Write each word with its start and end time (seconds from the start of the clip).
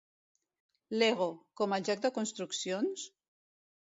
Lego, 1.01 1.27
com 1.61 1.77
el 1.77 1.85
joc 1.89 2.01
de 2.05 2.11
construccions? 2.17 3.03